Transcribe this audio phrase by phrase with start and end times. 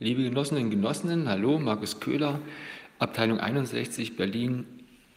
[0.00, 2.38] Liebe Genossinnen und Genossinnen, hallo, Markus Köhler,
[3.00, 4.64] Abteilung 61 Berlin,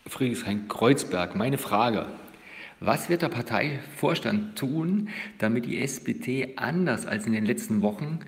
[0.08, 1.36] Friedrichshain-Kreuzberg.
[1.36, 2.08] Meine Frage,
[2.80, 8.22] was wird der Parteivorstand tun, damit die SPD anders als in den letzten Wochen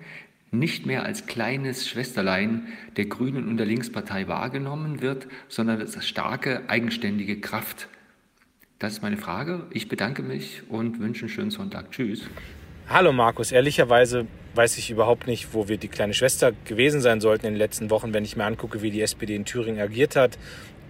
[0.52, 2.68] nicht mehr als kleines Schwesterlein
[2.98, 7.88] der Grünen und der Linkspartei wahrgenommen wird, sondern als starke, eigenständige Kraft?
[8.78, 9.66] Das ist meine Frage.
[9.72, 11.90] Ich bedanke mich und wünsche einen schönen Sonntag.
[11.90, 12.30] Tschüss.
[12.88, 17.46] Hallo Markus, ehrlicherweise weiß ich überhaupt nicht, wo wir die kleine Schwester gewesen sein sollten
[17.46, 20.38] in den letzten Wochen, wenn ich mir angucke, wie die SPD in Thüringen agiert hat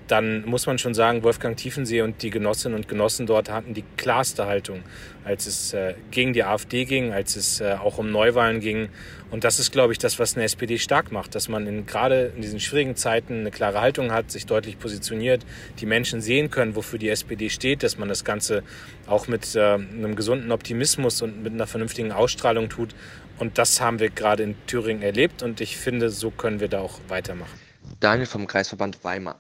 [0.08, 3.84] dann muss man schon sagen, Wolfgang Tiefensee und die Genossinnen und Genossen dort hatten die
[3.98, 4.82] klarste Haltung,
[5.24, 8.90] als es äh, gegen die AfD ging, als es äh, auch um Neuwahlen ging.
[9.32, 12.34] Und das ist, glaube ich, das, was eine SPD stark macht, dass man in, gerade
[12.36, 15.46] in diesen schwierigen Zeiten eine klare Haltung hat, sich deutlich positioniert,
[15.80, 18.64] die Menschen sehen können, wofür die SPD steht, dass man das Ganze
[19.08, 22.94] auch mit äh, einem gesunden Optimismus und mit einer vernünftigen Ausstrahlung tut.
[23.40, 26.82] Und das haben wir gerade in Thüringen erlebt und ich finde, so können wir da
[26.82, 27.60] auch weitermachen.
[28.00, 29.40] Daniel vom Kreisverband Weimar.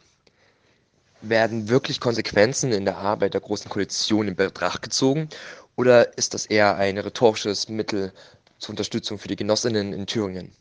[1.23, 5.29] Werden wirklich Konsequenzen in der Arbeit der Großen Koalition in Betracht gezogen
[5.77, 8.11] oder ist das eher ein rhetorisches Mittel
[8.59, 10.51] zur Unterstützung für die Genossinnen in Thüringen?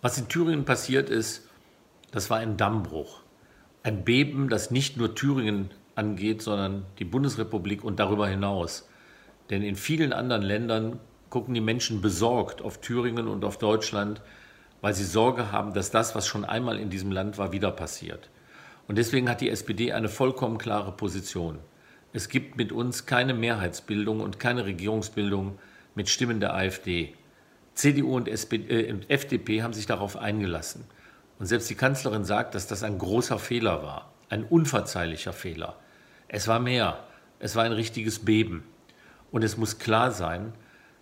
[0.00, 1.42] Was in Thüringen passiert ist,
[2.12, 3.22] das war ein Dammbruch.
[3.82, 8.88] Ein Beben, das nicht nur Thüringen angeht, sondern die Bundesrepublik und darüber hinaus.
[9.50, 14.22] Denn in vielen anderen Ländern gucken die Menschen besorgt auf Thüringen und auf Deutschland,
[14.80, 18.30] weil sie Sorge haben, dass das, was schon einmal in diesem Land war, wieder passiert.
[18.92, 21.60] Und deswegen hat die SPD eine vollkommen klare Position.
[22.12, 25.58] Es gibt mit uns keine Mehrheitsbildung und keine Regierungsbildung
[25.94, 27.14] mit Stimmen der AfD.
[27.72, 30.84] CDU und, SPD, äh, und FDP haben sich darauf eingelassen.
[31.38, 35.78] Und selbst die Kanzlerin sagt, dass das ein großer Fehler war, ein unverzeihlicher Fehler.
[36.28, 37.02] Es war mehr,
[37.38, 38.62] es war ein richtiges Beben.
[39.30, 40.52] Und es muss klar sein,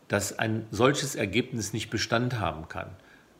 [0.06, 2.90] dass ein solches Ergebnis nicht Bestand haben kann.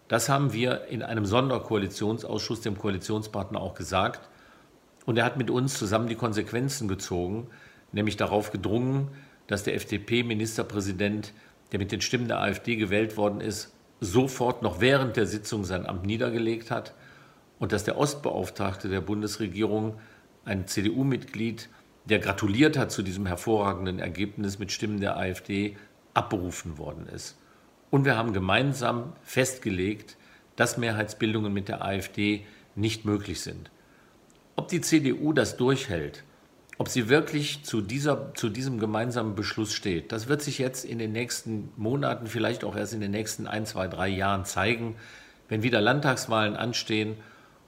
[0.09, 4.29] Das haben wir in einem Sonderkoalitionsausschuss dem Koalitionspartner auch gesagt.
[5.07, 7.49] Und er hat mit uns zusammen die Konsequenzen gezogen,
[7.93, 9.09] nämlich darauf gedrungen,
[9.47, 11.33] dass der FDP-Ministerpräsident,
[11.73, 15.87] der mit den Stimmen der AfD gewählt worden ist, sofort noch während der Sitzung sein
[15.87, 16.95] Amt niedergelegt hat
[17.59, 19.99] und dass der Ostbeauftragte der Bundesregierung,
[20.45, 21.69] ein CDU-Mitglied,
[22.07, 25.77] der gratuliert hat zu diesem hervorragenden Ergebnis mit Stimmen der AfD,
[26.15, 27.37] abberufen worden ist.
[27.91, 30.17] Und wir haben gemeinsam festgelegt,
[30.57, 33.71] dass Mehrheitsbildungen mit der AfD nicht möglich sind.
[34.61, 36.23] Ob die CDU das durchhält,
[36.77, 40.99] ob sie wirklich zu, dieser, zu diesem gemeinsamen Beschluss steht, das wird sich jetzt in
[40.99, 44.97] den nächsten Monaten, vielleicht auch erst in den nächsten ein, zwei, drei Jahren zeigen,
[45.49, 47.17] wenn wieder Landtagswahlen anstehen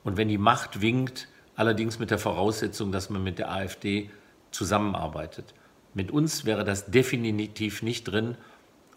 [0.04, 4.10] und wenn die Macht winkt, allerdings mit der Voraussetzung, dass man mit der AfD
[4.50, 5.54] zusammenarbeitet.
[5.94, 8.36] Mit uns wäre das definitiv nicht drin.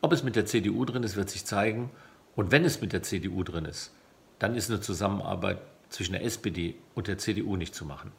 [0.02, 1.92] Ob es mit der CDU drin ist, wird sich zeigen.
[2.36, 3.94] Und wenn es mit der CDU drin ist,
[4.38, 5.60] dann ist eine Zusammenarbeit
[5.96, 8.12] zwischen der SPD und der CDU nicht zu machen.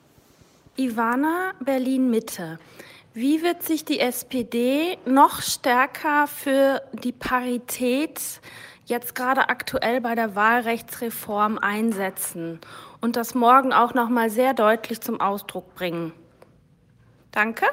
[0.78, 2.59] Ivana Berlin Mitte.
[3.12, 8.20] Wie wird sich die SPD noch stärker für die Parität
[8.87, 12.60] jetzt gerade aktuell bei der Wahlrechtsreform einsetzen
[13.00, 16.12] und das morgen auch noch mal sehr deutlich zum Ausdruck bringen?
[17.32, 17.66] Danke.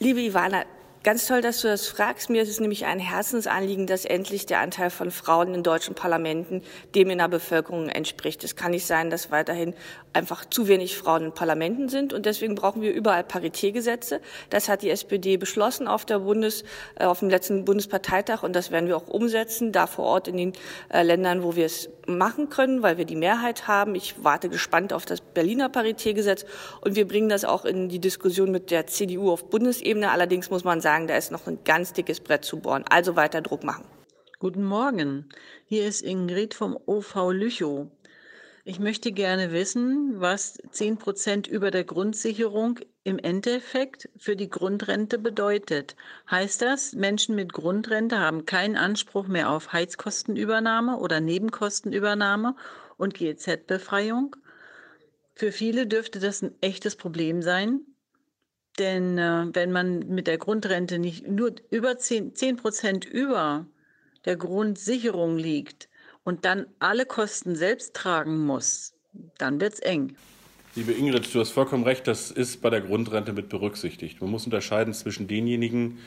[0.00, 0.64] Liebe Ivana,
[1.04, 2.30] Ganz toll, dass du das fragst.
[2.30, 6.62] Mir ist es nämlich ein Herzensanliegen, dass endlich der Anteil von Frauen in deutschen Parlamenten
[6.94, 8.42] dem in der Bevölkerung entspricht.
[8.42, 9.74] Es kann nicht sein, dass weiterhin
[10.14, 12.14] einfach zu wenig Frauen in Parlamenten sind.
[12.14, 14.22] Und deswegen brauchen wir überall Paritätgesetze.
[14.48, 16.64] Das hat die SPD beschlossen auf, der Bundes,
[16.98, 18.42] äh, auf dem letzten Bundesparteitag.
[18.42, 20.52] Und das werden wir auch umsetzen, da vor Ort in den
[20.88, 23.94] äh, Ländern, wo wir es machen können, weil wir die Mehrheit haben.
[23.94, 26.46] Ich warte gespannt auf das Berliner Paritätgesetz.
[26.80, 30.10] Und wir bringen das auch in die Diskussion mit der CDU auf Bundesebene.
[30.10, 32.84] Allerdings muss man sagen, sagen, da ist noch ein ganz dickes Brett zu bohren.
[32.88, 33.84] Also weiter Druck machen.
[34.38, 35.28] Guten Morgen.
[35.66, 37.88] Hier ist Ingrid vom OV Lüchow.
[38.64, 45.18] Ich möchte gerne wissen, was 10 Prozent über der Grundsicherung im Endeffekt für die Grundrente
[45.18, 45.96] bedeutet.
[46.30, 52.54] Heißt das, Menschen mit Grundrente haben keinen Anspruch mehr auf Heizkostenübernahme oder Nebenkostenübernahme
[52.98, 54.36] und GEZ-Befreiung?
[55.34, 57.80] Für viele dürfte das ein echtes Problem sein,
[58.78, 63.66] denn äh, wenn man mit der Grundrente nicht nur über 10, 10 Prozent über
[64.24, 65.88] der Grundsicherung liegt
[66.24, 68.94] und dann alle Kosten selbst tragen muss,
[69.38, 70.16] dann wird es eng.
[70.76, 74.20] Liebe Ingrid, du hast vollkommen recht, das ist bei der Grundrente mit berücksichtigt.
[74.20, 75.98] Man muss unterscheiden zwischen denjenigen,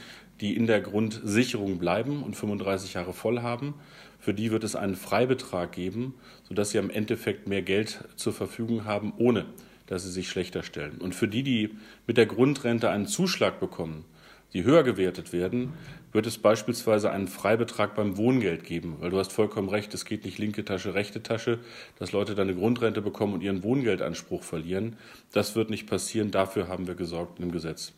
[0.41, 3.75] die in der Grundsicherung bleiben und 35 Jahre voll haben.
[4.19, 6.15] Für die wird es einen Freibetrag geben,
[6.49, 9.45] sodass sie am Endeffekt mehr Geld zur Verfügung haben, ohne
[9.87, 10.99] dass sie sich schlechter stellen.
[10.99, 14.05] Und für die, die mit der Grundrente einen Zuschlag bekommen,
[14.53, 15.73] die höher gewertet werden,
[16.13, 18.97] wird es beispielsweise einen Freibetrag beim Wohngeld geben.
[18.99, 21.59] Weil du hast vollkommen recht, es geht nicht linke Tasche, rechte Tasche,
[21.99, 24.95] dass Leute dann eine Grundrente bekommen und ihren Wohngeldanspruch verlieren.
[25.33, 26.31] Das wird nicht passieren.
[26.31, 27.93] Dafür haben wir gesorgt im Gesetz.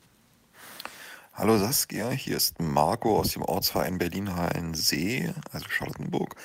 [1.34, 6.36] Hallo Saskia, hier ist Marco aus dem Ortsverein Berlin-Hallensee, also Charlottenburg.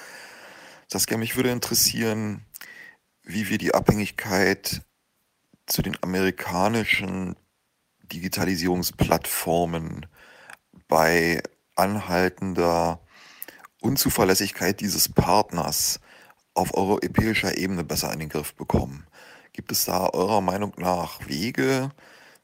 [0.86, 2.42] Saskia, mich würde interessieren,
[3.24, 4.82] wie wir die Abhängigkeit
[5.66, 7.36] zu den amerikanischen
[8.12, 10.06] Digitalisierungsplattformen
[10.88, 11.42] bei
[11.74, 13.00] anhaltender
[13.80, 16.00] Unzuverlässigkeit dieses Partners
[16.54, 19.06] auf europäischer Ebene besser in den Griff bekommen.
[19.52, 21.90] Gibt es da eurer Meinung nach Wege,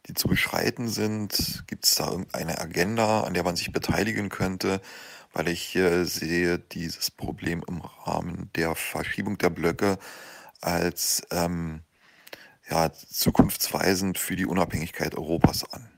[0.06, 1.64] die zu beschreiten sind?
[1.66, 4.80] Gibt es da irgendeine Agenda, an der man sich beteiligen könnte?
[5.32, 9.98] Weil ich äh, sehe dieses Problem im Rahmen der Verschiebung der Blöcke
[10.60, 11.82] als ähm,
[12.70, 15.88] ja, zukunftsweisend für die Unabhängigkeit Europas an.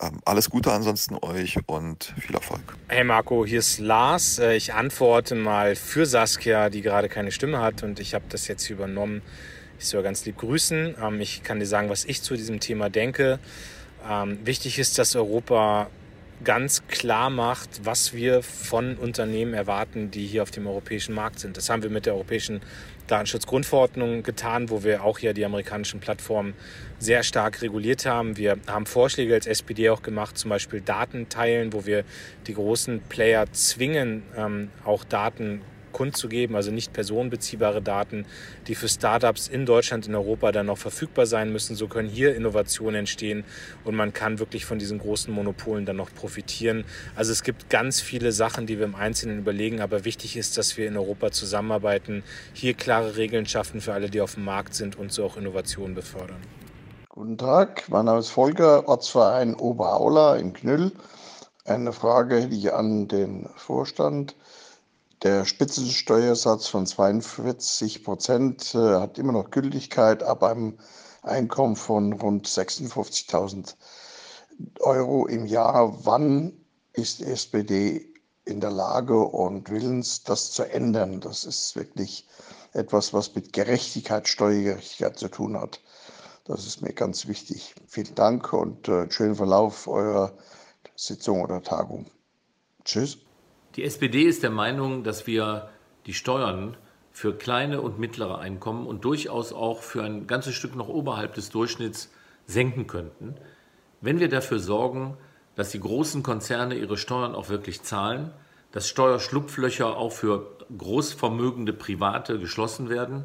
[0.00, 2.76] Ähm, alles Gute ansonsten euch und viel Erfolg.
[2.88, 4.38] Hey Marco, hier ist Lars.
[4.38, 8.48] Äh, ich antworte mal für Saskia, die gerade keine Stimme hat und ich habe das
[8.48, 9.22] jetzt übernommen.
[9.78, 10.96] Ich soll ganz lieb grüßen.
[11.00, 13.38] Ähm, ich kann dir sagen, was ich zu diesem Thema denke.
[14.08, 15.88] Ähm, wichtig ist, dass Europa
[16.42, 21.56] ganz klar macht, was wir von Unternehmen erwarten, die hier auf dem europäischen Markt sind.
[21.56, 22.60] Das haben wir mit der Europäischen
[23.06, 26.54] Datenschutzgrundverordnung getan, wo wir auch hier die amerikanischen Plattformen
[26.98, 28.36] sehr stark reguliert haben.
[28.36, 32.04] Wir haben Vorschläge als SPD auch gemacht, zum Beispiel Daten teilen, wo wir
[32.46, 35.60] die großen Player zwingen, ähm, auch Daten
[35.94, 38.26] kundzugeben, also nicht personenbeziehbare Daten,
[38.66, 41.74] die für Startups in Deutschland, in Europa dann noch verfügbar sein müssen.
[41.74, 43.44] So können hier Innovationen entstehen
[43.84, 46.84] und man kann wirklich von diesen großen Monopolen dann noch profitieren.
[47.16, 50.76] Also es gibt ganz viele Sachen, die wir im Einzelnen überlegen, aber wichtig ist, dass
[50.76, 54.98] wir in Europa zusammenarbeiten, hier klare Regeln schaffen für alle, die auf dem Markt sind
[54.98, 56.42] und so auch Innovationen befördern.
[57.08, 60.90] Guten Tag, mein Name ist Volker, Ortsverein Oberaula in Knüll.
[61.64, 64.34] Eine Frage hätte ich an den Vorstand.
[65.22, 70.78] Der Spitzensteuersatz von 42 Prozent äh, hat immer noch Gültigkeit ab einem
[71.22, 73.74] Einkommen von rund 56.000
[74.80, 76.04] Euro im Jahr.
[76.04, 76.52] Wann
[76.92, 78.12] ist die SPD
[78.44, 81.20] in der Lage und willens, das zu ändern?
[81.20, 82.26] Das ist wirklich
[82.72, 85.80] etwas, was mit Gerechtigkeit, Steuergerechtigkeit zu tun hat.
[86.44, 87.74] Das ist mir ganz wichtig.
[87.86, 90.36] Vielen Dank und äh, schönen Verlauf eurer
[90.96, 92.06] Sitzung oder Tagung.
[92.84, 93.23] Tschüss.
[93.76, 95.68] Die SPD ist der Meinung, dass wir
[96.06, 96.76] die Steuern
[97.10, 101.50] für kleine und mittlere Einkommen und durchaus auch für ein ganzes Stück noch oberhalb des
[101.50, 102.12] Durchschnitts
[102.46, 103.34] senken könnten,
[104.00, 105.16] wenn wir dafür sorgen,
[105.56, 108.32] dass die großen Konzerne ihre Steuern auch wirklich zahlen,
[108.70, 113.24] dass Steuerschlupflöcher auch für großvermögende Private geschlossen werden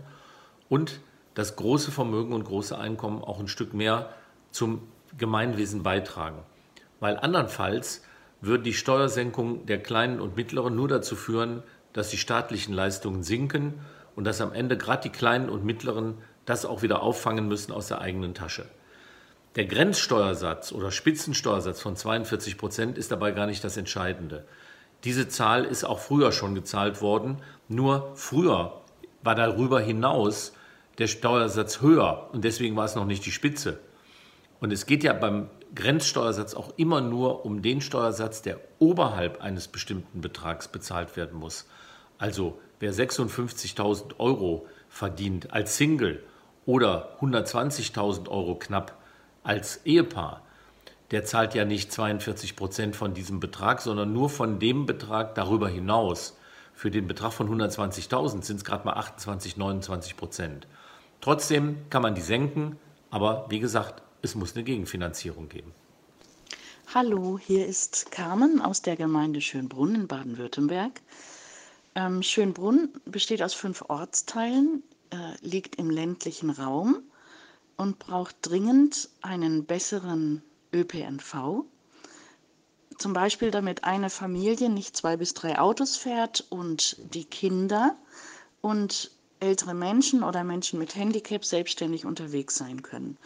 [0.67, 0.99] und
[1.33, 4.09] dass große Vermögen und große Einkommen auch ein Stück mehr
[4.51, 4.81] zum
[5.17, 6.39] Gemeinwesen beitragen.
[6.99, 8.03] Weil andernfalls
[8.41, 11.63] würden die Steuersenkungen der kleinen und mittleren nur dazu führen,
[11.93, 13.73] dass die staatlichen Leistungen sinken
[14.15, 17.87] und dass am Ende gerade die kleinen und mittleren das auch wieder auffangen müssen aus
[17.87, 18.65] der eigenen Tasche.
[19.55, 24.45] Der Grenzsteuersatz oder Spitzensteuersatz von 42 Prozent ist dabei gar nicht das Entscheidende.
[25.03, 27.37] Diese Zahl ist auch früher schon gezahlt worden,
[27.67, 28.81] nur früher
[29.23, 30.53] war darüber hinaus
[30.97, 33.79] der Steuersatz höher und deswegen war es noch nicht die Spitze.
[34.59, 39.67] Und es geht ja beim Grenzsteuersatz auch immer nur um den Steuersatz, der oberhalb eines
[39.67, 41.67] bestimmten Betrags bezahlt werden muss.
[42.17, 46.23] Also wer 56.000 Euro verdient als Single
[46.65, 48.97] oder 120.000 Euro knapp
[49.43, 50.41] als Ehepaar,
[51.11, 55.69] der zahlt ja nicht 42 Prozent von diesem Betrag, sondern nur von dem Betrag darüber
[55.69, 56.37] hinaus.
[56.73, 60.67] Für den Betrag von 120.000 sind es gerade mal 28, 29 Prozent.
[61.21, 62.77] Trotzdem kann man die senken,
[63.09, 65.73] aber wie gesagt, es muss eine Gegenfinanzierung geben.
[66.93, 71.01] Hallo, hier ist Carmen aus der Gemeinde Schönbrunn in Baden-Württemberg.
[71.95, 77.03] Ähm, Schönbrunn besteht aus fünf Ortsteilen, äh, liegt im ländlichen Raum
[77.77, 80.41] und braucht dringend einen besseren
[80.73, 81.63] ÖPNV.
[82.97, 87.95] Zum Beispiel, damit eine Familie nicht zwei bis drei Autos fährt und die Kinder
[88.61, 93.17] und ältere Menschen oder Menschen mit Handicap selbstständig unterwegs sein können.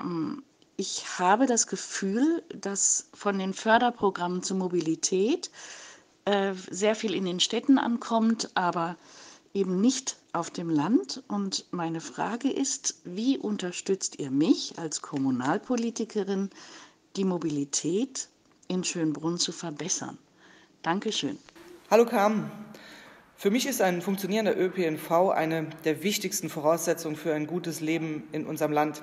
[0.00, 0.42] Ähm,
[0.76, 5.50] ich habe das Gefühl, dass von den Förderprogrammen zur Mobilität
[6.24, 8.96] äh, sehr viel in den Städten ankommt, aber
[9.52, 11.22] eben nicht auf dem Land.
[11.28, 16.50] Und meine Frage ist, wie unterstützt ihr mich als Kommunalpolitikerin,
[17.16, 18.28] die Mobilität
[18.68, 20.16] in Schönbrunn zu verbessern?
[20.82, 21.38] Dankeschön.
[21.90, 22.50] Hallo Carmen.
[23.36, 28.46] Für mich ist ein funktionierender ÖPNV eine der wichtigsten Voraussetzungen für ein gutes Leben in
[28.46, 29.02] unserem Land.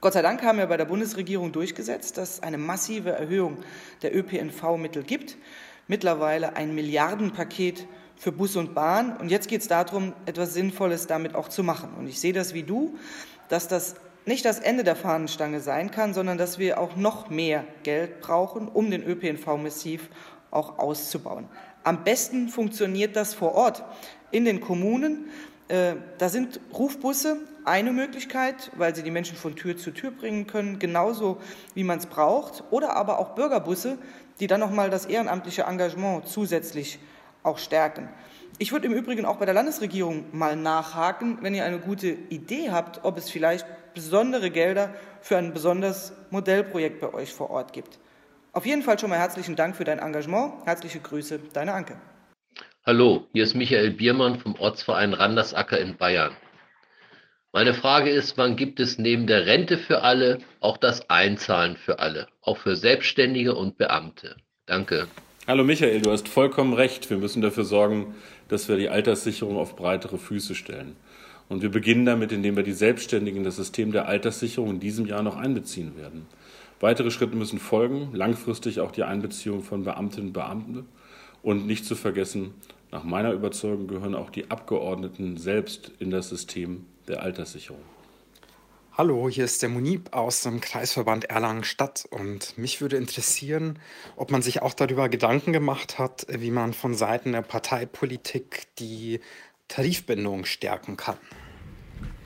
[0.00, 3.56] Gott sei Dank haben wir bei der Bundesregierung durchgesetzt, dass es eine massive Erhöhung
[4.02, 5.36] der ÖPNV-Mittel gibt.
[5.88, 9.16] Mittlerweile ein Milliardenpaket für Bus und Bahn.
[9.16, 11.90] Und jetzt geht es darum, etwas Sinnvolles damit auch zu machen.
[11.98, 12.96] Und ich sehe das wie du,
[13.48, 17.64] dass das nicht das Ende der Fahnenstange sein kann, sondern dass wir auch noch mehr
[17.82, 20.10] Geld brauchen, um den ÖPNV massiv
[20.52, 21.48] auch auszubauen.
[21.82, 23.82] Am besten funktioniert das vor Ort
[24.30, 25.28] in den Kommunen.
[25.68, 30.46] Äh, da sind Rufbusse eine Möglichkeit, weil sie die Menschen von Tür zu Tür bringen
[30.46, 31.38] können, genauso
[31.74, 33.98] wie man es braucht, oder aber auch Bürgerbusse,
[34.40, 36.98] die dann noch mal das ehrenamtliche Engagement zusätzlich
[37.42, 38.08] auch stärken.
[38.58, 42.70] Ich würde im Übrigen auch bei der Landesregierung mal nachhaken, wenn ihr eine gute Idee
[42.70, 47.98] habt, ob es vielleicht besondere Gelder für ein besonderes Modellprojekt bei euch vor Ort gibt.
[48.52, 50.54] Auf jeden Fall schon mal herzlichen Dank für dein Engagement.
[50.64, 51.96] Herzliche Grüße, deine Anke.
[52.88, 56.32] Hallo, hier ist Michael Biermann vom Ortsverein Randersacker in Bayern.
[57.52, 61.98] Meine Frage ist, wann gibt es neben der Rente für alle auch das Einzahlen für
[61.98, 64.36] alle, auch für Selbstständige und Beamte?
[64.64, 65.06] Danke.
[65.46, 67.10] Hallo Michael, du hast vollkommen recht.
[67.10, 68.14] Wir müssen dafür sorgen,
[68.48, 70.96] dass wir die Alterssicherung auf breitere Füße stellen.
[71.50, 75.04] Und wir beginnen damit, indem wir die Selbstständigen in das System der Alterssicherung in diesem
[75.04, 76.24] Jahr noch einbeziehen werden.
[76.80, 80.88] Weitere Schritte müssen folgen, langfristig auch die Einbeziehung von Beamtinnen und Beamten.
[81.40, 82.54] Und nicht zu vergessen,
[82.90, 87.82] nach meiner Überzeugung gehören auch die Abgeordneten selbst in das System der Alterssicherung.
[88.96, 93.78] Hallo, hier ist der Munib aus dem Kreisverband Erlangen-Stadt und mich würde interessieren,
[94.16, 99.20] ob man sich auch darüber Gedanken gemacht hat, wie man von Seiten der Parteipolitik die
[99.68, 101.16] Tarifbindung stärken kann.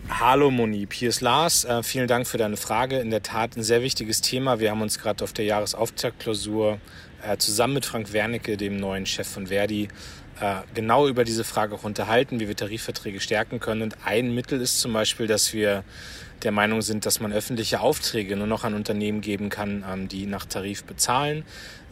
[0.08, 1.64] Hallo Monib, hier ist Lars.
[1.64, 2.98] Äh, vielen Dank für deine Frage.
[2.98, 4.58] In der Tat ein sehr wichtiges Thema.
[4.58, 6.80] Wir haben uns gerade auf der Jahresauftaktklausur
[7.22, 9.88] äh, zusammen mit Frank Wernicke, dem neuen Chef von Verdi,
[10.74, 13.82] genau über diese Frage auch unterhalten, wie wir Tarifverträge stärken können.
[13.82, 15.84] Und ein Mittel ist zum Beispiel, dass wir
[16.42, 20.26] der Meinung sind, dass man öffentliche Aufträge nur noch an Unternehmen geben kann, ähm, die
[20.26, 21.44] nach Tarif bezahlen.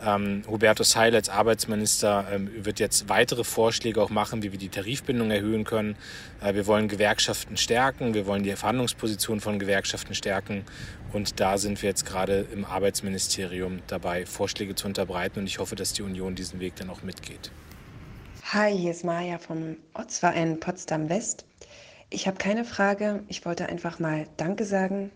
[0.04, 4.68] Ähm, Hubertus Heil als Arbeitsminister ähm, wird jetzt weitere Vorschläge auch machen, wie wir die
[4.68, 5.96] Tarifbindung erhöhen können.
[6.42, 10.64] Äh, wir wollen Gewerkschaften stärken, wir wollen die Verhandlungsposition von Gewerkschaften stärken
[11.12, 15.76] und da sind wir jetzt gerade im Arbeitsministerium dabei, Vorschläge zu unterbreiten und ich hoffe,
[15.76, 17.50] dass die Union diesen Weg dann auch mitgeht.
[18.52, 21.44] Hi, hier ist Maja vom Ortsverein Potsdam West.
[22.10, 23.22] Ich habe keine Frage.
[23.28, 25.12] Ich wollte einfach mal Danke sagen.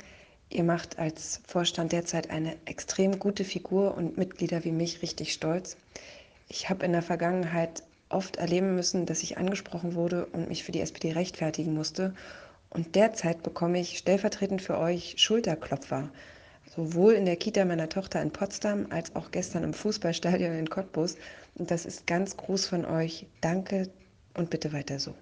[0.50, 5.76] Ihr macht als Vorstand derzeit eine extrem gute Figur und Mitglieder wie mich richtig stolz.
[6.48, 10.70] Ich habe in der Vergangenheit oft erleben müssen, dass ich angesprochen wurde und mich für
[10.70, 12.14] die SPD rechtfertigen musste.
[12.70, 16.08] Und derzeit bekomme ich stellvertretend für euch Schulterklopfer
[16.75, 21.16] sowohl in der Kita meiner Tochter in Potsdam als auch gestern im Fußballstadion in Cottbus.
[21.54, 23.26] Und das ist ganz groß von euch.
[23.40, 23.90] Danke
[24.35, 25.14] und bitte weiter so.